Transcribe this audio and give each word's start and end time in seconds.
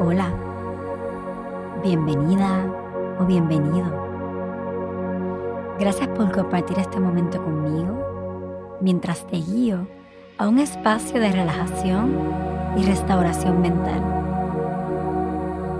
Hola, 0.00 0.32
bienvenida 1.82 2.64
o 3.20 3.26
bienvenido. 3.26 3.86
Gracias 5.78 6.08
por 6.08 6.32
compartir 6.32 6.78
este 6.78 6.98
momento 6.98 7.42
conmigo 7.44 8.78
mientras 8.80 9.26
te 9.26 9.36
guío 9.36 9.86
a 10.38 10.48
un 10.48 10.58
espacio 10.58 11.20
de 11.20 11.30
relajación 11.30 12.16
y 12.76 12.84
restauración 12.84 13.60
mental. 13.60 14.02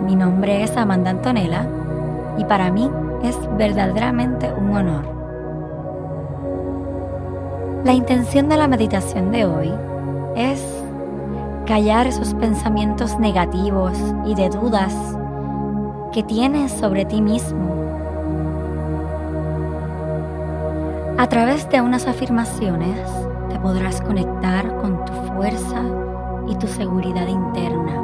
Mi 0.05 0.15
nombre 0.15 0.63
es 0.63 0.77
Amanda 0.77 1.11
Antonella 1.11 1.67
y 2.37 2.45
para 2.45 2.71
mí 2.71 2.91
es 3.23 3.39
verdaderamente 3.57 4.53
un 4.53 4.77
honor. 4.77 5.05
La 7.85 7.95
intención 7.95 8.51
de 8.51 8.59
la 8.59 8.69
meditación 8.69 9.33
de 9.33 9.47
hoy 9.47 9.73
es 10.37 10.72
callar 11.67 12.07
esos 12.07 12.35
pensamientos 12.35 13.19
negativos 13.19 13.97
y 14.27 14.35
de 14.35 14.49
dudas 14.49 14.95
que 16.13 16.23
tienes 16.23 16.73
sobre 16.73 17.05
ti 17.05 17.23
mismo. 17.23 17.71
A 21.19 21.27
través 21.29 21.69
de 21.71 21.81
unas 21.81 22.07
afirmaciones 22.07 22.99
te 23.49 23.59
podrás 23.61 24.01
conectar 24.01 24.77
con 24.79 25.05
tu 25.05 25.13
fuerza 25.13 25.83
y 26.49 26.57
tu 26.57 26.67
seguridad 26.67 27.29
interna. 27.29 28.01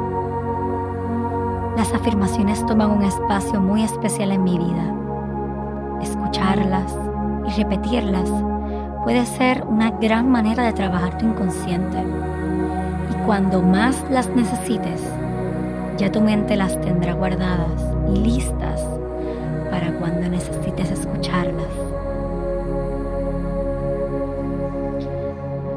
Las 1.75 1.93
afirmaciones 1.93 2.65
toman 2.65 2.91
un 2.91 3.03
espacio 3.03 3.59
muy 3.59 3.83
especial 3.83 4.31
en 4.31 4.43
mi 4.43 4.57
vida. 4.57 4.95
Escucharlas 6.01 6.95
y 7.47 7.61
repetirlas 7.61 8.29
puede 9.03 9.25
ser 9.25 9.65
una 9.67 9.91
gran 9.91 10.29
manera 10.29 10.63
de 10.63 10.73
trabajar 10.73 11.17
tu 11.17 11.25
inconsciente 11.25 12.03
cuando 13.29 13.61
más 13.61 14.03
las 14.09 14.27
necesites, 14.29 15.03
ya 15.99 16.11
tu 16.11 16.19
mente 16.19 16.55
las 16.55 16.81
tendrá 16.81 17.13
guardadas 17.13 17.79
y 18.11 18.17
listas 18.21 18.81
para 19.69 19.93
cuando 19.99 20.27
necesites 20.27 20.89
escucharlas. 20.89 21.67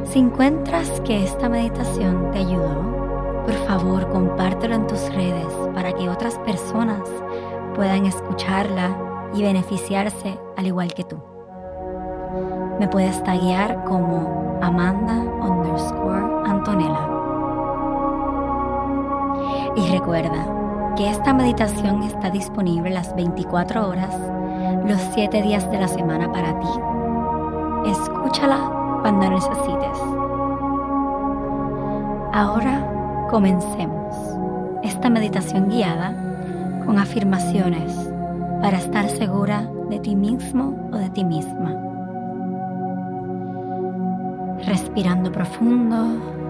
Si 0.05 0.19
encuentras 0.19 0.89
que 1.03 1.23
esta 1.23 1.51
meditación 1.51 2.31
te 2.33 2.39
ayudó, 2.39 3.45
por 3.45 3.55
favor 3.67 4.09
compártelo 4.09 4.75
en 4.75 4.87
tus 4.87 5.15
redes 5.15 5.53
para 5.75 5.93
que 5.93 6.09
otras 6.09 6.39
personas 6.39 7.07
puedan 7.77 8.07
escucharla 8.07 9.29
y 9.35 9.43
beneficiarse 9.43 10.39
al 10.57 10.69
igual 10.69 10.95
que 10.95 11.05
tú. 11.05 11.19
Me 12.81 12.89
puedes 12.89 13.23
taguear 13.23 13.85
como 13.85 14.59
Amanda 14.63 15.19
underscore 15.19 16.49
Antonella. 16.49 17.23
Y 19.77 19.89
recuerda 19.91 20.95
que 20.97 21.09
esta 21.09 21.33
meditación 21.33 22.03
está 22.03 22.31
disponible 22.31 22.91
las 22.91 23.15
24 23.17 23.89
horas, 23.89 24.15
los 24.87 25.01
7 25.15 25.43
días 25.43 25.71
de 25.71 25.79
la 25.79 25.89
semana 25.89 26.31
para 26.31 26.59
ti. 26.61 26.67
Escúchala 27.87 29.01
cuando 29.01 29.31
necesites. 29.31 29.99
Ahora 32.35 33.27
comencemos 33.31 34.15
esta 34.83 35.09
meditación 35.09 35.69
guiada 35.69 36.15
con 36.85 36.99
afirmaciones 36.99 37.93
para 38.61 38.79
estar 38.79 39.09
segura 39.09 39.69
de 39.89 39.99
ti 40.01 40.15
mismo 40.15 40.91
o 40.93 40.97
de 40.97 41.11
ti 41.11 41.25
misma. 41.25 41.75
Respirando 44.67 45.33
profundo 45.33 46.42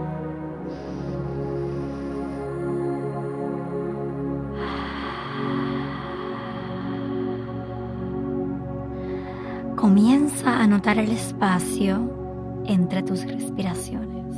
Comienza 9.83 10.63
a 10.63 10.67
notar 10.69 10.97
el 10.99 11.11
espacio 11.11 12.63
entre 12.67 13.03
tus 13.03 13.25
respiraciones. 13.25 14.37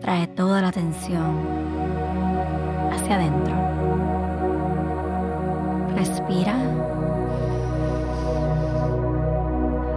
Trae 0.00 0.28
toda 0.28 0.62
la 0.62 0.68
atención 0.68 1.40
hacia 2.92 3.16
adentro. 3.16 3.56
Respira. 5.96 6.54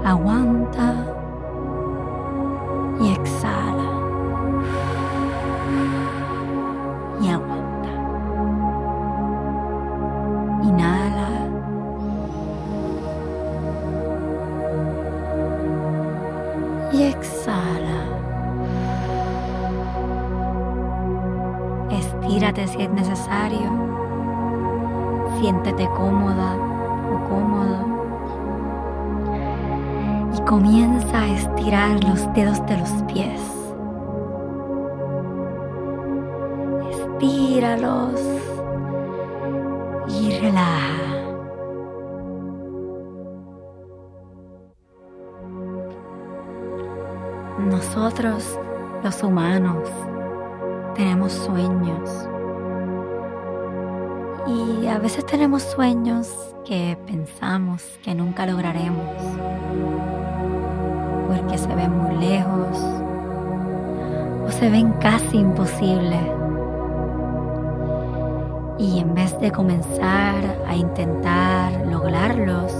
Aguanta 0.03 1.08
Siéntete 25.39 25.87
cómoda 25.95 26.53
o 27.13 27.29
cómodo. 27.29 27.77
Y 30.35 30.41
comienza 30.41 31.21
a 31.21 31.29
estirar 31.29 32.03
los 32.03 32.33
dedos 32.33 32.65
de 32.65 32.77
los 32.77 32.89
pies. 33.03 33.41
Estíralos 36.91 38.19
y 40.09 40.39
relaja. 40.39 41.23
Nosotros, 47.59 48.59
los 49.05 49.23
humanos, 49.23 49.89
tenemos 50.95 51.31
sueños. 51.31 52.27
Y 54.49 54.87
a 54.87 54.97
veces 54.97 55.25
tenemos 55.25 55.61
sueños 55.61 56.27
que 56.65 56.97
pensamos 57.05 57.83
que 58.03 58.15
nunca 58.15 58.47
lograremos. 58.47 59.05
Porque 61.27 61.57
se 61.57 61.75
ven 61.75 61.95
muy 61.95 62.15
lejos 62.17 62.77
o 64.47 64.51
se 64.51 64.69
ven 64.69 64.93
casi 64.93 65.37
imposibles. 65.37 66.23
Y 68.79 68.99
en 68.99 69.13
vez 69.13 69.39
de 69.39 69.51
comenzar 69.51 70.43
a 70.67 70.75
intentar 70.75 71.85
lograrlos, 71.85 72.73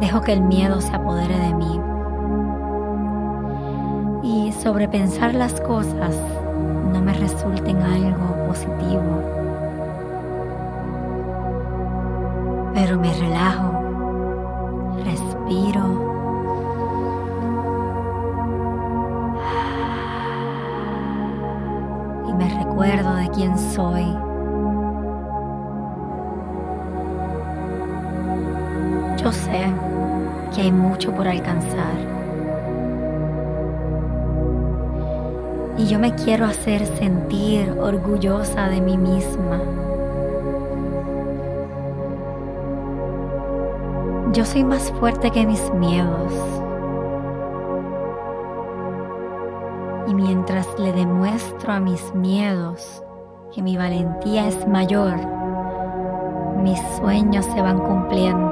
dejo 0.00 0.20
que 0.20 0.32
el 0.32 0.42
miedo 0.42 0.80
se 0.80 0.94
apodere 0.94 1.38
de 1.38 1.54
mí 1.54 1.80
y 4.22 4.52
sobrepensar 4.52 5.34
las 5.34 5.60
cosas 5.60 6.16
no 6.92 7.00
me 7.00 7.12
resulten 7.14 7.82
algo 7.82 8.31
positivo. 8.46 9.22
Pero 12.74 12.98
me 12.98 13.12
relajo, 13.12 13.72
respiro. 15.04 16.12
Y 22.28 22.32
me 22.34 22.48
recuerdo 22.48 23.14
de 23.16 23.28
quién 23.30 23.58
soy. 23.58 24.16
Yo 29.22 29.30
sé 29.30 29.72
que 30.54 30.62
hay 30.62 30.72
mucho 30.72 31.12
por 31.12 31.28
alcanzar 31.28 32.21
y 35.78 35.86
yo 35.86 35.98
me 35.98 36.14
quiero 36.14 36.44
hacer 36.46 36.86
sentir 36.86 37.70
orgullosa 37.80 38.68
de 38.68 38.80
mí 38.80 38.96
misma. 38.98 39.60
Yo 44.32 44.44
soy 44.44 44.64
más 44.64 44.90
fuerte 44.92 45.30
que 45.30 45.46
mis 45.46 45.72
miedos. 45.74 46.32
Y 50.08 50.14
mientras 50.14 50.66
le 50.78 50.92
demuestro 50.92 51.72
a 51.72 51.80
mis 51.80 52.14
miedos 52.14 53.02
que 53.54 53.62
mi 53.62 53.76
valentía 53.76 54.48
es 54.48 54.66
mayor, 54.66 55.16
mis 56.62 56.80
sueños 56.96 57.44
se 57.46 57.60
van 57.60 57.78
cumpliendo. 57.78 58.51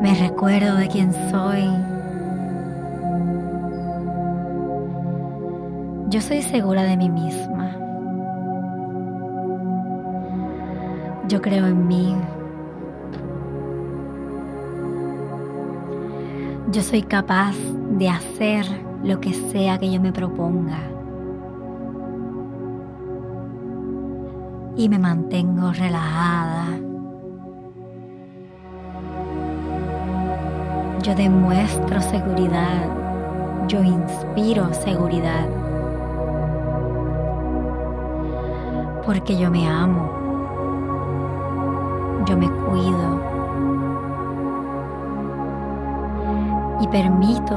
Me 0.00 0.14
recuerdo 0.14 0.76
de 0.76 0.88
quién 0.88 1.12
soy. 1.30 1.64
Yo 6.08 6.20
soy 6.20 6.40
segura 6.42 6.84
de 6.84 6.96
mí 6.96 7.10
misma. 7.10 7.76
Yo 11.28 11.42
creo 11.42 11.66
en 11.66 11.86
mí. 11.86 12.16
Yo 16.70 16.82
soy 16.82 17.02
capaz 17.02 17.56
de 17.98 18.08
hacer 18.08 18.66
lo 19.02 19.20
que 19.20 19.34
sea 19.34 19.78
que 19.78 19.90
yo 19.90 20.00
me 20.00 20.12
proponga. 20.12 20.78
Y 24.76 24.88
me 24.88 24.98
mantengo 24.98 25.72
relajada. 25.72 26.77
Yo 31.08 31.14
demuestro 31.14 32.02
seguridad. 32.02 32.84
Yo 33.66 33.82
inspiro 33.82 34.74
seguridad. 34.74 35.46
Porque 39.06 39.38
yo 39.38 39.50
me 39.50 39.66
amo. 39.66 40.10
Yo 42.26 42.36
me 42.36 42.50
cuido. 42.50 43.22
Y 46.82 46.88
permito 46.88 47.56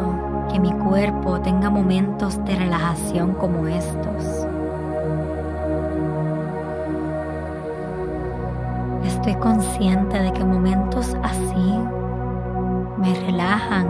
que 0.50 0.57
mi 0.57 0.71
cuerpo 0.71 1.42
tenga 1.42 1.69
momentos 1.69 2.42
de 2.45 2.56
relajación 2.56 3.33
como 3.33 3.68
estos. 3.68 4.48
Estoy 9.03 9.36
consciente 9.36 10.21
de 10.21 10.31
que 10.31 10.45
momentos 10.45 11.18
así 11.21 11.61
me 13.01 13.15
relajan 13.15 13.88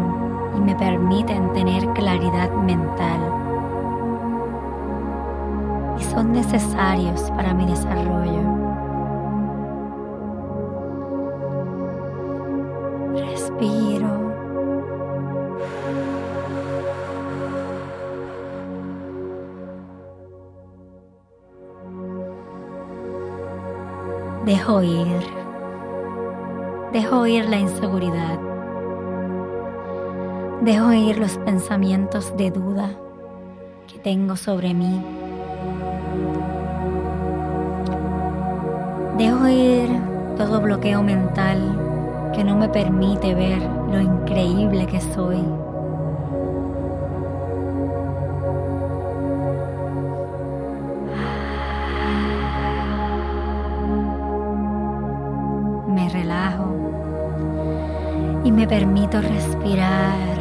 y 0.56 0.62
me 0.62 0.74
permiten 0.74 1.52
tener 1.52 1.86
claridad 1.90 2.50
mental. 2.64 3.20
Y 6.00 6.04
son 6.04 6.32
necesarios 6.32 7.22
para 7.32 7.54
mi 7.54 7.66
desarrollo. 7.66 8.42
Respiro. 13.14 14.32
Dejo 24.46 24.82
ir. 24.82 25.22
Dejo 26.94 27.28
ir 27.28 27.50
la 27.50 27.58
inseguridad 27.58 28.51
Dejo 30.62 30.94
ir 30.94 31.18
los 31.18 31.40
pensamientos 31.40 32.38
de 32.38 32.52
duda 32.52 32.92
que 33.92 33.98
tengo 33.98 34.36
sobre 34.36 34.76
mí. 34.76 35.04
Dejo 39.18 39.48
ir 39.48 39.90
todo 40.38 40.62
bloqueo 40.62 41.02
mental 41.02 42.32
que 42.36 42.44
no 42.44 42.56
me 42.56 42.70
permite 42.70 43.34
ver 43.34 43.60
lo 43.92 44.02
increíble 44.02 44.86
que 44.86 45.02
soy. 45.02 45.44
Me 55.88 56.08
relajo 56.10 56.76
y 58.44 58.52
me 58.52 58.68
permito 58.68 59.22
respirar 59.22 60.41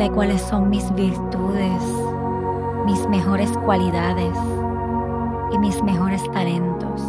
Sé 0.00 0.08
cuáles 0.08 0.40
son 0.40 0.70
mis 0.70 0.94
virtudes, 0.94 1.82
mis 2.86 3.06
mejores 3.10 3.50
cualidades 3.66 4.32
y 5.52 5.58
mis 5.58 5.82
mejores 5.82 6.22
talentos. 6.32 7.02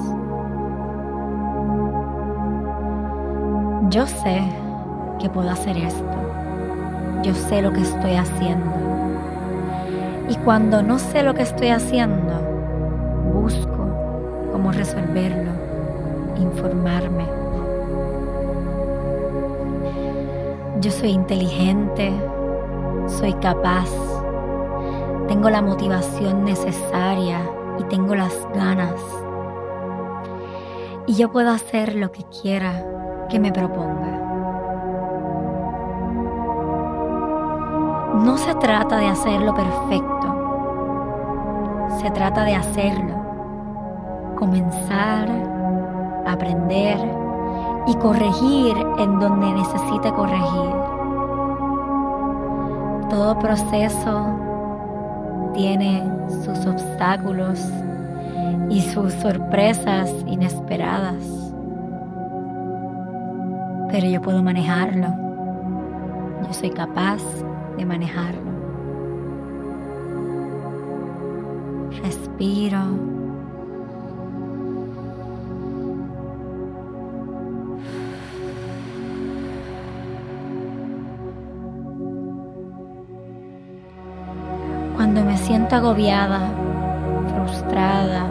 Yo 3.91 4.05
sé 4.05 4.41
que 5.19 5.29
puedo 5.29 5.49
hacer 5.49 5.77
esto. 5.77 6.03
Yo 7.23 7.33
sé 7.33 7.61
lo 7.61 7.71
que 7.71 7.79
estoy 7.79 8.15
haciendo. 8.15 8.69
Y 10.27 10.35
cuando 10.43 10.83
no 10.83 10.99
sé 10.99 11.23
lo 11.23 11.33
que 11.33 11.43
estoy 11.43 11.69
haciendo, 11.69 12.33
busco 13.33 13.87
cómo 14.51 14.73
resolverlo, 14.73 15.51
informarme. 16.35 17.23
Yo 20.81 20.91
soy 20.91 21.11
inteligente, 21.11 22.11
soy 23.17 23.33
capaz, 23.33 23.89
tengo 25.27 25.49
la 25.49 25.61
motivación 25.61 26.45
necesaria 26.45 27.39
y 27.79 27.83
tengo 27.85 28.15
las 28.15 28.47
ganas. 28.53 28.95
Y 31.07 31.15
yo 31.15 31.31
puedo 31.31 31.51
hacer 31.51 31.95
lo 31.95 32.11
que 32.11 32.23
quiera 32.41 32.85
que 33.29 33.39
me 33.39 33.51
proponga. 33.51 34.19
No 38.23 38.37
se 38.37 38.53
trata 38.55 38.97
de 38.97 39.07
hacerlo 39.07 39.53
perfecto, 39.53 40.27
se 42.01 42.11
trata 42.11 42.43
de 42.43 42.55
hacerlo, 42.55 43.15
comenzar, 44.37 45.27
aprender 46.27 46.99
y 47.87 47.95
corregir 47.95 48.77
en 48.99 49.19
donde 49.19 49.53
necesite 49.53 50.11
corregir 50.13 50.80
todo 53.11 53.37
proceso 53.39 55.51
tiene 55.53 56.01
sus 56.45 56.65
obstáculos 56.65 57.59
y 58.69 58.81
sus 58.81 59.11
sorpresas 59.15 60.09
inesperadas. 60.27 61.21
Pero 63.91 64.07
yo 64.07 64.21
puedo 64.21 64.41
manejarlo. 64.41 65.09
Yo 66.47 66.53
soy 66.53 66.69
capaz 66.69 67.21
de 67.77 67.85
manejarlo. 67.85 68.51
Respiro. 72.01 73.20
Agobiada, 85.73 86.39
frustrada 87.33 88.27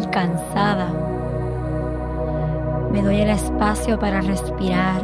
y 0.00 0.06
cansada, 0.06 0.88
me 2.92 3.02
doy 3.02 3.20
el 3.20 3.30
espacio 3.30 3.98
para 3.98 4.20
respirar 4.20 5.02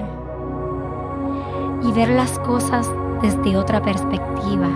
y 1.82 1.92
ver 1.92 2.08
las 2.10 2.38
cosas 2.40 2.88
desde 3.20 3.56
otra 3.56 3.82
perspectiva. 3.82 4.68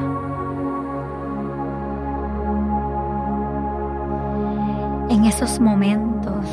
En 5.08 5.24
esos 5.24 5.58
momentos 5.60 6.46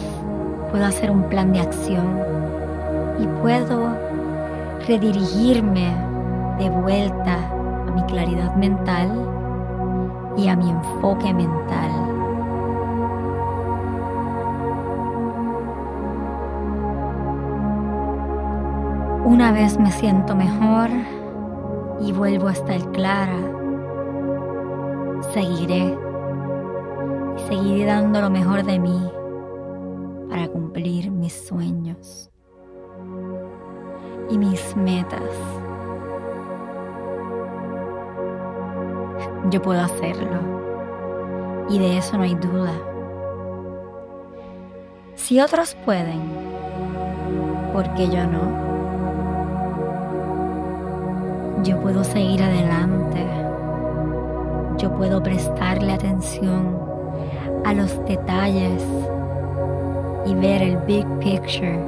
puedo 0.71 0.85
hacer 0.85 1.11
un 1.11 1.23
plan 1.23 1.51
de 1.51 1.59
acción 1.59 2.19
y 3.19 3.27
puedo 3.41 3.89
redirigirme 4.87 5.93
de 6.57 6.69
vuelta 6.69 7.37
mi 7.93 8.03
claridad 8.03 8.55
mental 8.55 9.34
y 10.37 10.47
a 10.47 10.55
mi 10.55 10.69
enfoque 10.69 11.33
mental. 11.33 11.91
Una 19.25 19.51
vez 19.51 19.79
me 19.79 19.91
siento 19.91 20.35
mejor 20.35 20.89
y 21.99 22.11
vuelvo 22.11 22.47
a 22.47 22.51
estar 22.53 22.91
clara, 22.91 23.39
seguiré 25.33 25.97
y 27.35 27.39
seguiré 27.47 27.85
dando 27.85 28.21
lo 28.21 28.29
mejor 28.29 28.63
de 28.63 28.79
mí 28.79 29.11
para 30.29 30.47
cumplir 30.47 31.11
mis 31.11 31.33
sueños 31.33 32.29
y 34.29 34.37
mis 34.37 34.75
metas. 34.75 35.64
Yo 39.51 39.61
puedo 39.61 39.81
hacerlo. 39.81 40.39
Y 41.69 41.79
de 41.79 41.97
eso 41.97 42.17
no 42.17 42.23
hay 42.23 42.35
duda. 42.35 42.73
Si 45.15 45.39
otros 45.39 45.75
pueden, 45.85 46.21
¿por 47.73 47.91
qué 47.95 48.07
yo 48.07 48.25
no? 48.27 48.65
Yo 51.63 51.79
puedo 51.79 52.03
seguir 52.03 52.43
adelante. 52.43 53.25
Yo 54.77 54.91
puedo 54.91 55.23
prestarle 55.23 55.93
atención 55.93 56.77
a 57.63 57.73
los 57.73 57.97
detalles 58.05 58.83
y 60.25 60.35
ver 60.35 60.61
el 60.61 60.77
big 60.85 61.07
picture. 61.19 61.79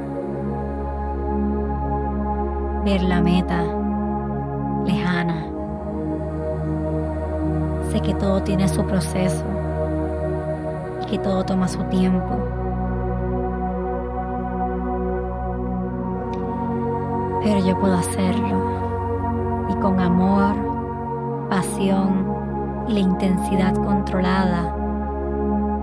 Ver 2.84 3.02
la 3.02 3.20
meta 3.20 3.62
lejana. 4.84 5.57
Sé 7.90 8.00
que 8.00 8.14
todo 8.14 8.42
tiene 8.42 8.68
su 8.68 8.84
proceso 8.84 9.44
y 11.02 11.06
que 11.06 11.18
todo 11.18 11.44
toma 11.44 11.68
su 11.68 11.82
tiempo. 11.84 12.36
Pero 17.42 17.64
yo 17.64 17.78
puedo 17.78 17.94
hacerlo 17.96 19.66
y 19.70 19.74
con 19.76 20.00
amor, 20.00 20.54
pasión 21.48 22.26
y 22.88 22.92
la 22.94 23.00
intensidad 23.00 23.74
controlada 23.74 24.74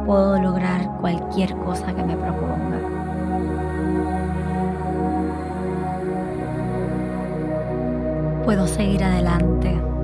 puedo 0.05 0.39
lograr 0.39 0.87
cualquier 1.01 1.55
cosa 1.57 1.87
que 1.87 2.03
me 2.03 2.15
proponga. 2.15 2.79
Puedo 8.43 8.67
seguir 8.67 9.03
adelante. 9.03 9.94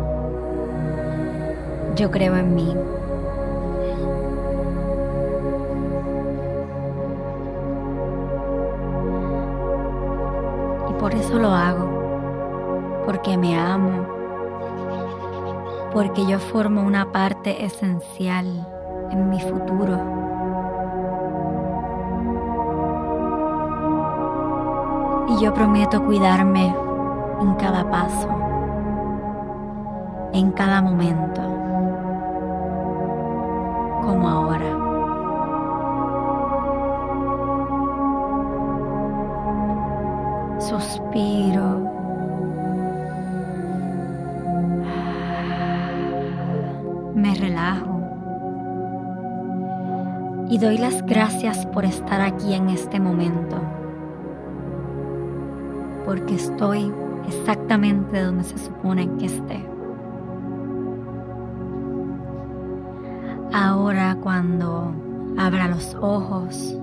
Yo 1.95 2.09
creo 2.09 2.35
en 2.37 2.55
mí. 2.55 2.75
Y 10.89 10.93
por 10.93 11.13
eso 11.13 11.37
lo 11.37 11.49
hago. 11.49 13.03
Porque 13.05 13.37
me 13.37 13.57
amo. 13.57 14.05
Porque 15.93 16.25
yo 16.25 16.39
formo 16.39 16.81
una 16.81 17.11
parte 17.11 17.65
esencial 17.65 18.67
en 19.11 19.29
mi 19.29 19.41
futuro. 19.41 19.99
Y 25.27 25.43
yo 25.43 25.53
prometo 25.53 26.03
cuidarme 26.05 26.73
en 27.41 27.53
cada 27.55 27.89
paso, 27.89 28.27
en 30.33 30.51
cada 30.51 30.81
momento, 30.81 31.41
como 34.01 34.27
ahora. 34.27 34.77
Suspiro. 40.59 41.89
Me 47.15 47.35
relajo 47.35 48.01
y 50.49 50.57
doy 50.57 50.77
las 50.77 51.05
gracias 51.05 51.65
por 51.67 51.85
estar 51.85 52.19
aquí 52.21 52.53
en 52.53 52.69
este 52.69 52.99
momento, 52.99 53.57
porque 56.05 56.35
estoy 56.35 56.91
exactamente 57.27 58.21
donde 58.21 58.43
se 58.43 58.57
supone 58.57 59.09
que 59.17 59.27
esté. 59.27 59.70
Ahora 63.53 64.15
cuando 64.23 64.93
abra 65.37 65.67
los 65.67 65.93
ojos, 65.95 66.73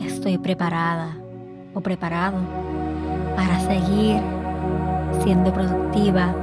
estoy 0.00 0.38
preparada 0.38 1.16
o 1.72 1.80
preparado 1.80 2.38
para 3.36 3.60
seguir 3.60 4.20
siendo 5.22 5.52
productiva 5.52 6.34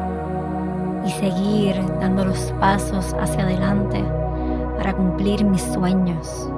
y 1.05 1.09
seguir 1.11 1.75
dando 1.99 2.23
los 2.23 2.53
pasos 2.61 3.13
hacia 3.19 3.43
adelante 3.43 4.01
para 4.77 4.93
cumplir 4.93 5.43
mis 5.43 5.61
sueños. 5.61 6.49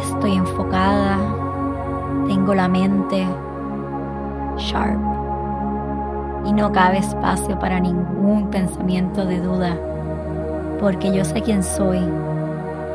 Estoy 0.00 0.36
enfocada, 0.36 1.18
tengo 2.28 2.54
la 2.54 2.68
mente 2.68 3.26
sharp 4.58 5.00
y 6.44 6.52
no 6.52 6.70
cabe 6.70 6.98
espacio 6.98 7.58
para 7.58 7.80
ningún 7.80 8.48
pensamiento 8.48 9.24
de 9.24 9.40
duda, 9.40 9.76
porque 10.82 11.12
yo 11.12 11.24
sé 11.24 11.40
quién 11.40 11.62
soy, 11.62 12.00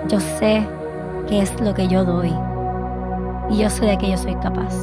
yo 0.09 0.19
sé 0.19 0.67
qué 1.29 1.41
es 1.41 1.61
lo 1.61 1.73
que 1.73 1.87
yo 1.87 2.03
doy 2.03 2.33
y 3.49 3.59
yo 3.59 3.69
sé 3.69 3.85
de 3.85 3.97
que 3.97 4.11
yo 4.11 4.17
soy 4.17 4.35
capaz. 4.35 4.75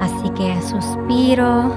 Así 0.00 0.28
que 0.30 0.60
suspiro 0.60 1.72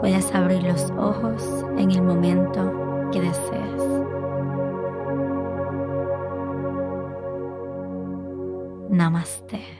Puedes 0.00 0.34
abrir 0.34 0.62
los 0.64 0.90
ojos 0.98 1.64
en 1.78 1.90
el 1.92 2.02
momento 2.02 3.10
que 3.10 3.22
desees. 3.22 3.82
Namaste. 8.90 9.73